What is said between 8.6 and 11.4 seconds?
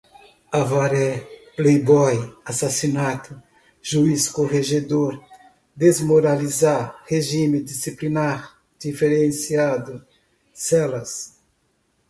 diferenciado, celas